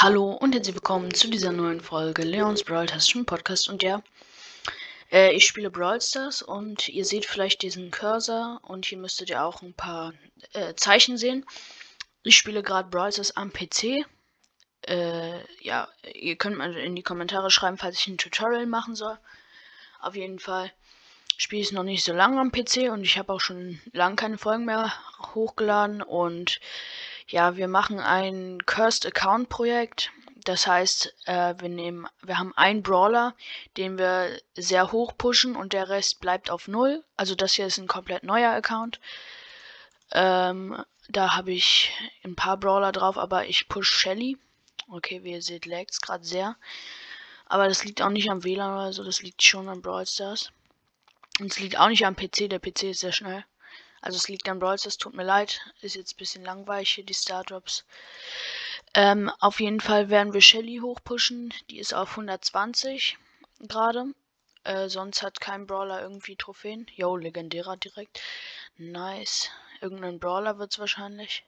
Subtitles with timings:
[0.00, 3.68] Hallo und herzlich willkommen zu dieser neuen Folge Leons Brawl Taschen Podcast.
[3.68, 4.00] Und ja,
[5.10, 9.42] äh, ich spiele Brawl Stars und ihr seht vielleicht diesen Cursor und hier müsstet ihr
[9.42, 10.12] auch ein paar
[10.52, 11.44] äh, Zeichen sehen.
[12.22, 14.06] Ich spiele gerade Brawl Stars am PC.
[14.82, 19.18] Äh, ja, ihr könnt mal in die Kommentare schreiben, falls ich ein Tutorial machen soll.
[19.98, 20.70] Auf jeden Fall
[21.36, 24.14] spiele ich es noch nicht so lange am PC und ich habe auch schon lange
[24.14, 24.92] keine Folgen mehr
[25.34, 26.60] hochgeladen und
[27.28, 30.10] ja, wir machen ein Cursed Account Projekt.
[30.44, 33.34] Das heißt, äh, wir nehmen, wir haben einen Brawler,
[33.76, 37.04] den wir sehr hoch pushen und der Rest bleibt auf null.
[37.16, 38.98] Also das hier ist ein komplett neuer Account.
[40.12, 41.92] Ähm, da habe ich
[42.24, 44.38] ein paar Brawler drauf, aber ich push Shelly.
[44.88, 46.56] Okay, wie ihr seht, laggt gerade sehr.
[47.46, 50.50] Aber das liegt auch nicht am WLAN oder so, das liegt schon am Brawl Stars.
[51.40, 53.44] Und es liegt auch nicht am PC, der PC ist sehr schnell.
[54.00, 55.60] Also es liegt an Brawls, das tut mir leid.
[55.80, 57.84] Ist jetzt ein bisschen langweilig hier, die Stardrops.
[58.94, 61.52] Ähm, auf jeden Fall werden wir Shelly hochpushen.
[61.70, 63.18] Die ist auf 120
[63.60, 64.06] gerade.
[64.64, 66.86] Äh, sonst hat kein Brawler irgendwie Trophäen.
[66.94, 68.20] Yo, legendärer direkt.
[68.76, 69.50] Nice.
[69.80, 71.44] Irgendein Brawler wird es wahrscheinlich.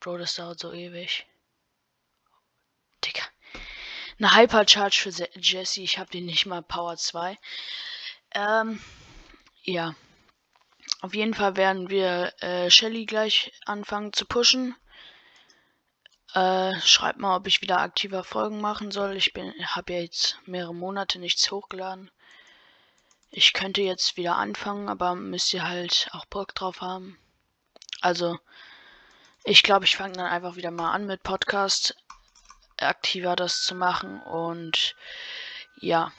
[0.00, 1.26] Bro, das dauert so ewig.
[3.04, 3.22] Digga.
[4.18, 5.82] Eine Hypercharge für Jesse.
[5.82, 7.38] Ich habe den nicht mal Power 2.
[8.34, 8.80] Ähm,
[9.62, 9.94] ja.
[11.00, 14.74] Auf jeden Fall werden wir äh, Shelly gleich anfangen zu pushen.
[16.32, 19.16] Äh, schreibt mal, ob ich wieder aktiver Folgen machen soll.
[19.16, 22.10] Ich habe ja jetzt mehrere Monate nichts hochgeladen.
[23.30, 27.18] Ich könnte jetzt wieder anfangen, aber müsst ihr halt auch Bock drauf haben.
[28.00, 28.38] Also,
[29.44, 31.96] ich glaube, ich fange dann einfach wieder mal an mit Podcast
[32.78, 34.94] aktiver das zu machen und
[35.80, 36.12] ja.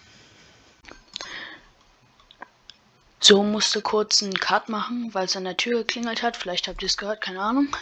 [3.19, 6.37] So musste kurz einen Cut machen, weil es an der Tür geklingelt hat.
[6.37, 7.75] Vielleicht habt ihr es gehört, keine Ahnung.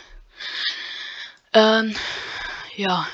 [1.53, 1.95] Ähm,
[2.75, 3.07] ja.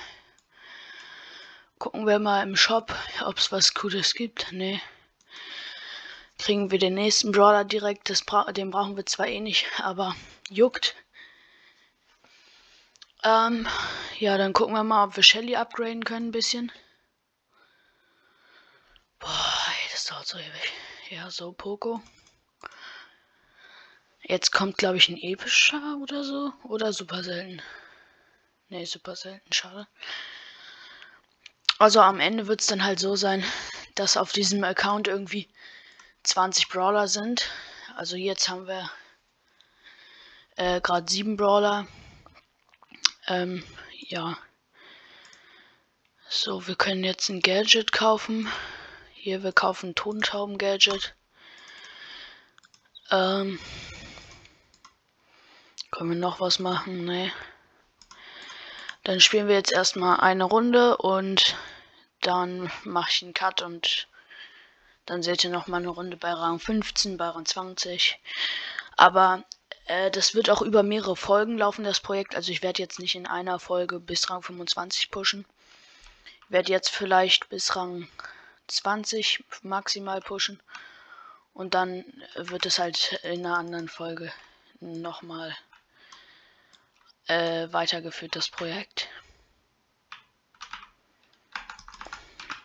[1.80, 2.94] Gucken wir mal im Shop,
[3.26, 4.52] ob es was Gutes gibt.
[4.52, 4.82] Nee.
[6.38, 8.10] Kriegen wir den nächsten Brawler direkt.
[8.10, 10.16] Das bra den brauchen wir zwar eh nicht, aber
[10.50, 10.96] juckt.
[13.24, 13.68] Ähm,
[14.20, 16.72] ja, dann gucken wir mal, ob wir Shelly upgraden können ein bisschen.
[19.20, 20.74] Boah, ey, das dauert so ewig.
[21.12, 22.02] Ja, so Poco.
[24.32, 26.54] Jetzt kommt, glaube ich, ein epischer oder so.
[26.64, 27.62] Oder super selten.
[28.70, 29.90] Ne, super selten, schade.
[31.80, 33.44] Also am Ende wird es dann halt so sein,
[33.96, 35.50] dass auf diesem Account irgendwie
[36.24, 37.52] 20 Brawler sind.
[37.98, 38.90] Also jetzt haben wir
[40.56, 41.86] äh, gerade 7 Brawler.
[43.28, 43.66] Ähm,
[44.00, 44.38] ja.
[46.30, 48.50] So, wir können jetzt ein Gadget kaufen.
[49.14, 51.16] Hier, wir kaufen Tontauben-Gadget.
[53.12, 53.60] Ähm,
[55.92, 57.06] können wir noch was machen?
[57.06, 57.32] Nee.
[59.04, 61.56] Dann spielen wir jetzt erstmal eine Runde und
[62.22, 64.08] dann mache ich einen Cut und
[65.06, 68.20] dann seht ihr noch mal eine Runde bei Rang 15, bei Rang 20.
[68.96, 69.44] Aber
[69.86, 72.36] äh, das wird auch über mehrere Folgen laufen, das Projekt.
[72.36, 75.46] Also ich werde jetzt nicht in einer Folge bis Rang 25 pushen.
[76.46, 78.08] Ich werde jetzt vielleicht bis Rang
[78.68, 80.62] 20 maximal pushen.
[81.54, 84.32] Und dann wird es halt in einer anderen Folge
[84.80, 85.56] nochmal
[87.28, 89.10] äh, weitergeführt, das Projekt.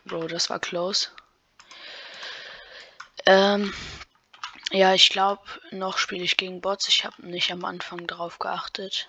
[0.05, 1.09] Bro, das war close.
[3.27, 3.75] Ähm,
[4.71, 6.89] ja, ich glaube, noch spiele ich gegen Bots.
[6.89, 9.09] Ich habe nicht am Anfang darauf geachtet.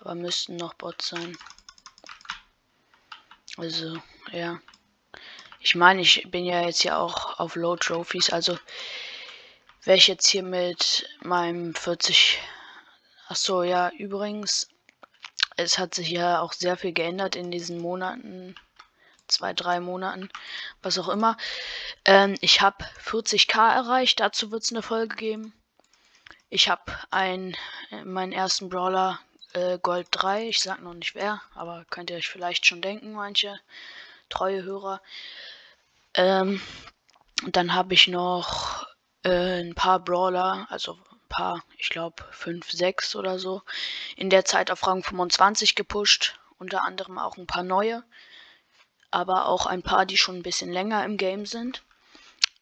[0.00, 1.36] Aber müssten noch Bots sein.
[3.56, 4.00] Also,
[4.32, 4.60] ja.
[5.60, 8.58] Ich meine, ich bin ja jetzt ja auch auf Low Trophies, also
[9.82, 12.38] wäre ich jetzt hier mit meinem 40.
[13.28, 14.68] Achso, ja, übrigens,
[15.56, 18.54] es hat sich ja auch sehr viel geändert in diesen Monaten,
[19.26, 20.28] zwei, drei Monaten,
[20.82, 21.36] was auch immer.
[22.04, 25.52] Ähm, ich habe 40k erreicht, dazu wird es eine Folge geben.
[26.50, 27.56] Ich habe ein,
[28.04, 29.18] meinen ersten Brawler
[29.54, 33.12] äh, Gold 3, ich sag noch nicht wer, aber könnt ihr euch vielleicht schon denken,
[33.12, 33.58] manche
[34.28, 35.00] treue Hörer.
[36.14, 36.60] Ähm,
[37.48, 38.86] dann habe ich noch
[39.24, 40.96] äh, ein paar Brawler, also
[41.28, 43.62] paar, ich glaube 5, 6 oder so,
[44.16, 46.38] in der Zeit auf Rang 25 gepusht.
[46.58, 48.02] Unter anderem auch ein paar neue,
[49.10, 51.82] aber auch ein paar, die schon ein bisschen länger im Game sind.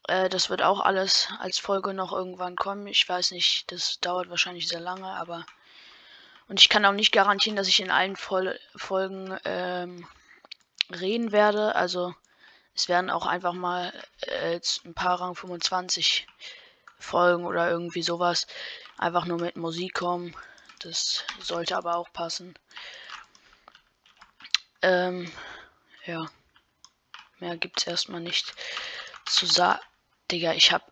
[0.07, 2.87] Äh, das wird auch alles als Folge noch irgendwann kommen.
[2.87, 5.45] Ich weiß nicht, das dauert wahrscheinlich sehr lange, aber.
[6.47, 10.07] Und ich kann auch nicht garantieren, dass ich in allen Vol Folgen ähm,
[10.91, 11.75] reden werde.
[11.75, 12.13] Also
[12.75, 16.27] es werden auch einfach mal äh, ein paar Rang 25
[17.05, 18.47] Folgen oder irgendwie sowas
[18.97, 20.35] einfach nur mit Musik kommen.
[20.79, 22.57] Das sollte aber auch passen.
[24.81, 25.31] Ähm,
[26.05, 26.29] ja.
[27.39, 28.53] Mehr gibt's erstmal nicht
[29.25, 29.81] zu sagen.
[30.31, 30.91] Digga, ich hab.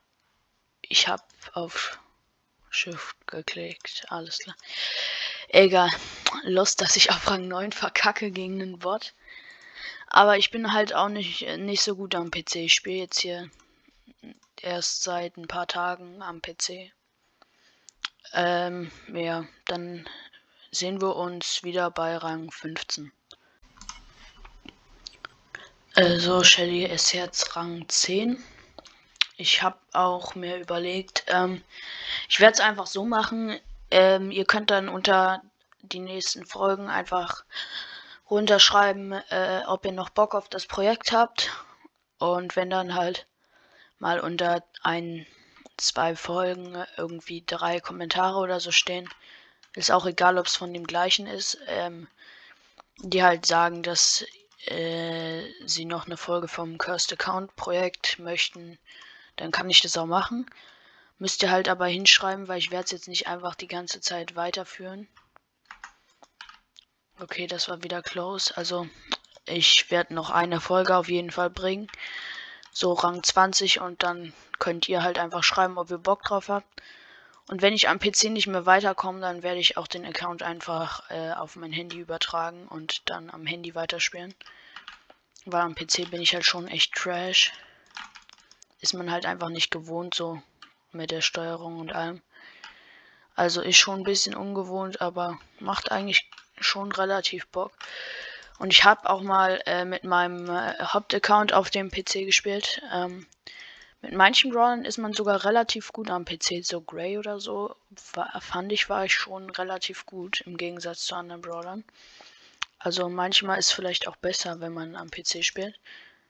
[0.81, 1.99] Ich hab auf
[2.69, 4.05] Shift geklickt.
[4.09, 4.55] Alles klar.
[5.47, 5.89] Egal.
[6.43, 9.13] Lust, dass ich auf Rang 9 verkacke gegen einen Bot.
[10.07, 12.55] Aber ich bin halt auch nicht, nicht so gut am PC.
[12.55, 13.49] Ich spiele jetzt hier
[14.63, 16.91] erst seit ein paar Tagen am PC.
[18.33, 20.07] Ähm, ja, dann
[20.71, 23.11] sehen wir uns wieder bei Rang 15.
[25.95, 28.43] Also Shelly ist jetzt Rang 10.
[29.37, 31.63] Ich habe auch mir überlegt, ähm,
[32.29, 33.59] ich werde es einfach so machen.
[33.91, 35.43] Ähm, ihr könnt dann unter
[35.81, 37.43] die nächsten Folgen einfach
[38.29, 41.51] runterschreiben, äh, ob ihr noch Bock auf das Projekt habt.
[42.17, 43.27] Und wenn dann halt
[44.03, 45.25] mal unter ein,
[45.77, 49.07] zwei Folgen irgendwie drei Kommentare oder so stehen,
[49.75, 52.09] ist auch egal, ob es von dem gleichen ist, ähm,
[52.97, 54.25] die halt sagen, dass
[54.65, 58.77] äh, sie noch eine Folge vom Cursed Account Projekt möchten,
[59.37, 60.47] dann kann ich das auch machen.
[61.17, 64.35] Müsst ihr halt aber hinschreiben, weil ich werde es jetzt nicht einfach die ganze Zeit
[64.35, 65.07] weiterführen.
[67.21, 68.55] Okay, das war wieder close.
[68.57, 68.85] Also
[69.45, 71.87] ich werde noch eine Folge auf jeden Fall bringen.
[72.73, 76.81] So Rang 20 und dann könnt ihr halt einfach schreiben, ob ihr Bock drauf habt.
[77.47, 81.09] Und wenn ich am PC nicht mehr weiterkomme, dann werde ich auch den Account einfach
[81.11, 84.33] äh, auf mein Handy übertragen und dann am Handy weiterspielen.
[85.45, 87.51] Weil am PC bin ich halt schon echt trash.
[88.79, 90.41] Ist man halt einfach nicht gewohnt, so
[90.91, 92.21] mit der Steuerung und allem.
[93.35, 96.29] Also ist schon ein bisschen ungewohnt, aber macht eigentlich
[96.59, 97.73] schon relativ Bock.
[98.59, 102.81] Und ich habe auch mal äh, mit meinem äh, Hauptaccount auf dem PC gespielt.
[102.93, 103.25] Ähm,
[104.01, 106.63] mit manchen Brawlern ist man sogar relativ gut am PC.
[106.63, 107.75] So Grey oder so,
[108.13, 111.83] war, fand ich, war ich schon relativ gut im Gegensatz zu anderen Brawlern.
[112.79, 115.79] Also manchmal ist vielleicht auch besser, wenn man am PC spielt.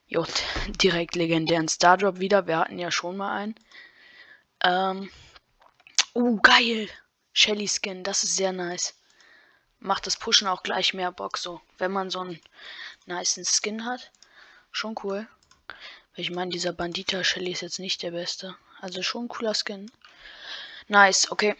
[0.07, 0.25] Jo,
[0.81, 2.47] direkt legendären Stardrop wieder.
[2.47, 3.55] Wir hatten ja schon mal einen.
[4.63, 5.09] Ähm.
[6.15, 6.87] Uh, geil.
[7.33, 8.95] Shelly Skin, das ist sehr nice
[9.83, 11.61] macht das Pushen auch gleich mehr Bock so.
[11.77, 12.39] Wenn man so einen
[13.05, 14.11] nice Skin hat.
[14.71, 15.27] Schon cool.
[16.15, 18.55] Ich meine, dieser Bandita Shelly ist jetzt nicht der beste.
[18.79, 19.91] Also schon cooler Skin.
[20.87, 21.55] Nice, okay.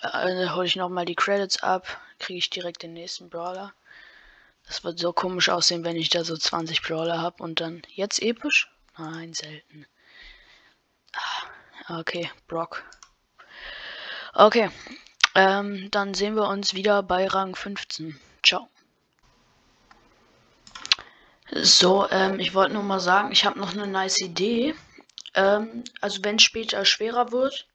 [0.00, 2.00] Also hole ich nochmal die Credits ab.
[2.18, 3.74] Kriege ich direkt den nächsten Brawler.
[4.66, 8.22] Das wird so komisch aussehen, wenn ich da so 20 Brawler habe und dann jetzt
[8.22, 8.70] episch?
[8.96, 9.86] Nein, selten.
[11.12, 12.84] Ah, okay, Brock.
[14.34, 14.70] Okay,
[15.34, 18.18] ähm, dann sehen wir uns wieder bei Rang 15.
[18.44, 18.68] Ciao.
[21.52, 24.74] So, ähm, ich wollte nur mal sagen, ich habe noch eine nice Idee.
[25.34, 27.66] Ähm, also wenn es später schwerer wird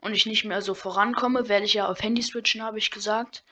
[0.00, 3.44] und ich nicht mehr so vorankomme, werde ich ja auf Handy switchen, habe ich gesagt.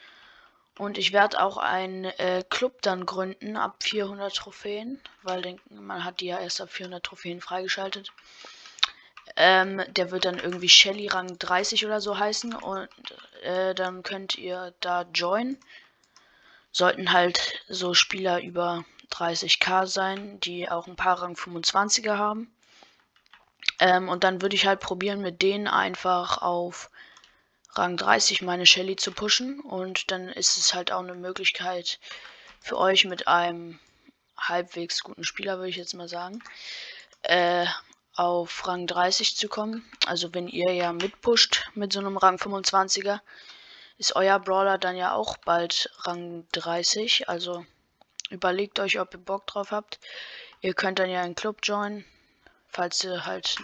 [0.76, 6.20] Und ich werde auch einen äh, Club dann gründen ab 400 Trophäen, weil man hat
[6.20, 8.12] die ja erst ab 400 Trophäen freigeschaltet.
[9.40, 12.88] Ähm, der wird dann irgendwie Shelly Rang 30 oder so heißen und
[13.42, 15.56] äh, dann könnt ihr da joinen.
[16.72, 22.52] Sollten halt so Spieler über 30k sein, die auch ein paar Rang 25er haben.
[23.78, 26.90] Ähm, und dann würde ich halt probieren, mit denen einfach auf
[27.74, 29.60] Rang 30 meine Shelly zu pushen.
[29.60, 32.00] Und dann ist es halt auch eine Möglichkeit
[32.58, 33.78] für euch mit einem
[34.36, 36.42] halbwegs guten Spieler, würde ich jetzt mal sagen,
[37.22, 37.66] äh,
[38.18, 39.88] auf Rang 30 zu kommen.
[40.06, 43.20] Also wenn ihr ja mitpusht mit so einem Rang 25er,
[43.96, 47.28] ist euer Brawler dann ja auch bald Rang 30.
[47.28, 47.64] Also
[48.30, 50.00] überlegt euch, ob ihr Bock drauf habt.
[50.60, 52.04] Ihr könnt dann ja einen Club joinen,
[52.68, 53.56] falls ihr halt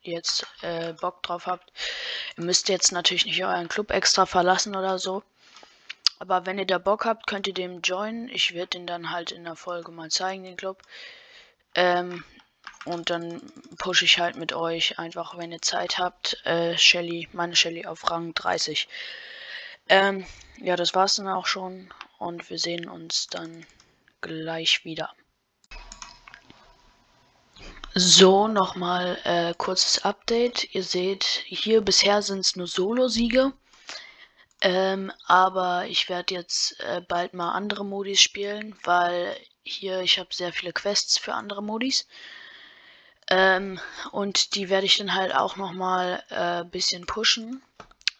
[0.00, 1.70] jetzt äh, Bock drauf habt.
[2.38, 5.22] Ihr müsst jetzt natürlich nicht euren Club extra verlassen oder so.
[6.18, 8.30] Aber wenn ihr da Bock habt, könnt ihr dem joinen.
[8.30, 10.82] Ich werde den dann halt in der Folge mal zeigen, den Club.
[11.74, 12.24] Ähm,
[12.88, 13.40] und dann
[13.78, 18.10] pushe ich halt mit euch einfach, wenn ihr Zeit habt, äh, Shelly, meine Shelly auf
[18.10, 18.88] Rang 30.
[19.88, 20.26] Ähm,
[20.60, 21.92] ja, das war's dann auch schon.
[22.18, 23.66] Und wir sehen uns dann
[24.20, 25.12] gleich wieder.
[27.94, 30.74] So, nochmal äh, kurzes Update.
[30.74, 33.52] Ihr seht, hier bisher sind es nur Solo-Siege.
[34.60, 40.30] Ähm, aber ich werde jetzt äh, bald mal andere Modis spielen, weil hier ich habe
[40.32, 42.06] sehr viele Quests für andere Modis.
[43.30, 43.78] Ähm,
[44.10, 47.62] und die werde ich dann halt auch nochmal ein äh, bisschen pushen,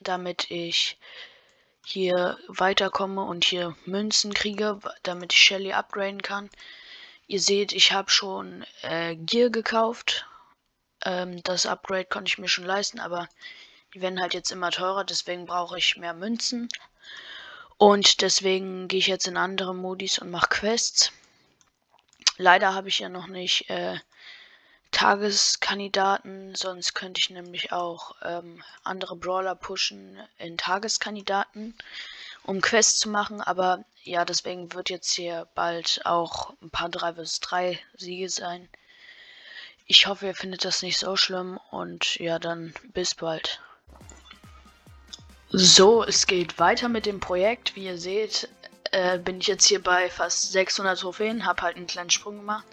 [0.00, 0.98] damit ich
[1.84, 6.50] hier weiterkomme und hier Münzen kriege, damit ich Shelly upgraden kann.
[7.26, 10.26] Ihr seht, ich habe schon äh, Gear gekauft.
[11.04, 13.28] Ähm, das Upgrade konnte ich mir schon leisten, aber
[13.94, 16.68] die werden halt jetzt immer teurer, deswegen brauche ich mehr Münzen.
[17.78, 21.12] Und deswegen gehe ich jetzt in andere Modis und mache Quests.
[22.36, 23.98] Leider habe ich ja noch nicht äh,
[24.90, 31.74] Tageskandidaten, sonst könnte ich nämlich auch ähm, andere Brawler pushen in Tageskandidaten,
[32.42, 33.40] um Quests zu machen.
[33.40, 38.68] Aber ja, deswegen wird jetzt hier bald auch ein paar 3 vs 3 Siege sein.
[39.86, 43.60] Ich hoffe, ihr findet das nicht so schlimm und ja, dann bis bald.
[45.50, 47.74] So, es geht weiter mit dem Projekt.
[47.74, 48.48] Wie ihr seht,
[48.90, 52.66] äh, bin ich jetzt hier bei fast 600 Trophäen, habe halt einen kleinen Sprung gemacht.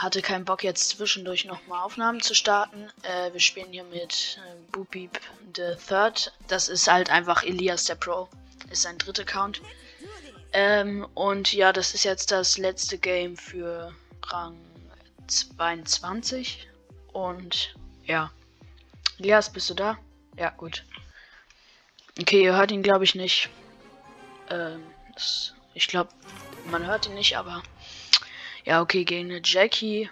[0.00, 2.88] Hatte keinen Bock jetzt zwischendurch nochmal Aufnahmen zu starten.
[3.02, 5.20] Äh, wir spielen hier mit äh, Boopbeep
[5.54, 6.32] the Third.
[6.48, 8.26] Das ist halt einfach Elias der Pro.
[8.70, 9.60] Ist sein dritter Account.
[10.54, 13.94] Ähm, und ja, das ist jetzt das letzte Game für
[14.28, 14.56] Rang
[15.26, 16.66] 22.
[17.12, 17.74] Und
[18.06, 18.32] ja.
[19.18, 19.98] Elias, bist du da?
[20.38, 20.86] Ja, gut.
[22.18, 23.50] Okay, ihr hört ihn, glaube ich, nicht.
[24.48, 24.82] Ähm,
[25.74, 26.08] ich glaube,
[26.70, 27.62] man hört ihn nicht, aber
[28.64, 30.10] ja, okay, gegen eine Jackie,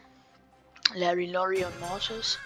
[0.95, 2.39] Larry, Laurie und Mortis.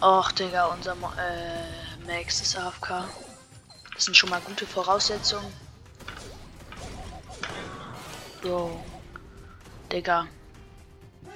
[0.00, 3.04] Och, Digga, unser Mo äh, Max ist AFK.
[3.94, 5.52] Das sind schon mal gute Voraussetzungen.
[8.40, 8.84] Bro.
[9.90, 10.28] Digga.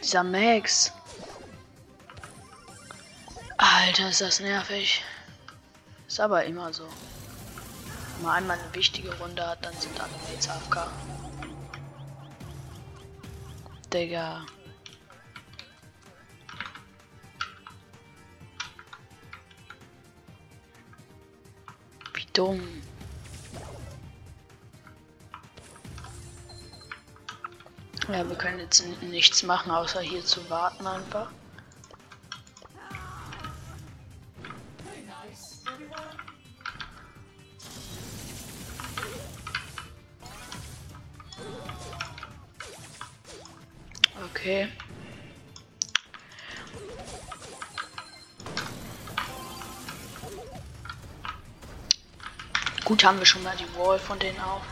[0.01, 0.93] Dieser Max.
[3.57, 5.03] Alter, ist das nervig.
[6.07, 6.87] Ist aber immer so.
[8.17, 10.87] Wenn man einmal eine wichtige Runde hat, dann sind alle Mates AFK.
[13.93, 14.47] Digga.
[22.15, 22.83] Wie dumm.
[28.09, 31.31] Ja, wir können jetzt nichts machen, außer hier zu warten einfach.
[44.43, 44.69] Okay.
[52.85, 54.63] Gut, haben wir schon mal die Wall von denen auch.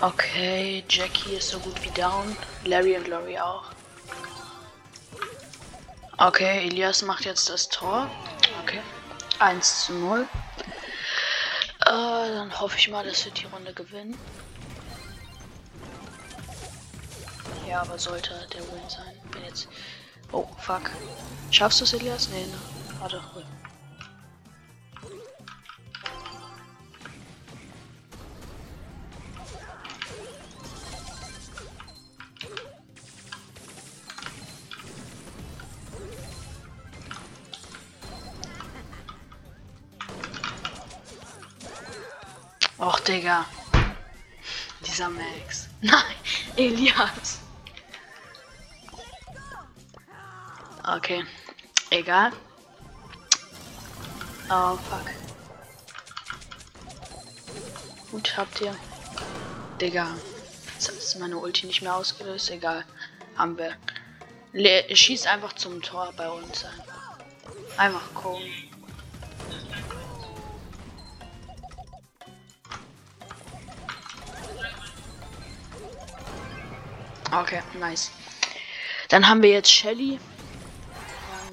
[0.00, 2.36] Okay, Jackie ist so gut wie down.
[2.64, 3.64] Larry und Lori auch.
[6.18, 8.08] Okay, Elias macht jetzt das Tor.
[8.62, 8.80] Okay.
[9.40, 10.28] 1 zu 0.
[11.86, 14.18] Äh, dann hoffe ich mal, dass wir die Runde gewinnen.
[17.68, 19.14] Ja, aber sollte der Win sein.
[19.30, 19.68] Bin jetzt.
[20.32, 20.90] Oh, fuck.
[21.52, 22.28] Schaffst du es, Elias?
[22.28, 22.58] Nee, ne?
[22.98, 23.22] Warte.
[42.86, 43.44] Och, Digga.
[44.86, 45.68] Dieser Max.
[45.80, 46.14] Nein,
[46.56, 47.40] Elias.
[50.84, 51.24] Okay.
[51.90, 52.30] Egal.
[54.48, 55.10] Oh, fuck.
[58.12, 58.76] Gut, habt ihr.
[59.80, 60.14] Digga.
[60.74, 62.50] Jetzt ist meine Ulti nicht mehr ausgelöst.
[62.50, 62.84] Egal.
[63.36, 63.74] Haben wir.
[64.52, 66.64] Le schießt einfach zum Tor bei uns.
[66.64, 67.18] Einfach,
[67.78, 68.65] einfach kommen.
[77.36, 78.10] Okay, nice.
[79.10, 80.18] Dann haben wir jetzt Shelly.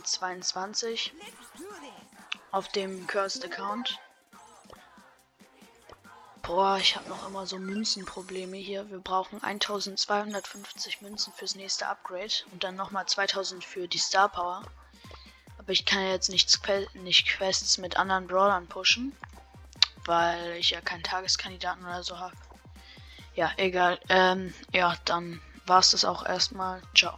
[0.02, 1.12] 22
[2.52, 4.00] auf dem Cursed Account.
[6.42, 8.90] Boah, ich habe noch immer so Münzenprobleme hier.
[8.92, 14.64] Wir brauchen 1250 Münzen fürs nächste Upgrade und dann nochmal 2000 für die Star Power.
[15.58, 16.62] Aber ich kann jetzt nicht,
[16.94, 19.14] nicht Quests mit anderen Brawlern pushen,
[20.06, 22.36] weil ich ja keinen Tageskandidaten oder so habe.
[23.36, 24.00] Ja, egal.
[24.08, 26.82] Ähm, ja, dann war es das auch erstmal.
[26.96, 27.18] Ciao.